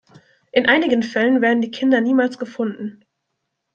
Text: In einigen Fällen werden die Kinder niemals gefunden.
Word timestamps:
In 0.51 0.65
einigen 0.67 1.03
Fällen 1.03 1.43
werden 1.43 1.61
die 1.61 1.69
Kinder 1.69 2.01
niemals 2.01 2.39
gefunden. 2.39 3.05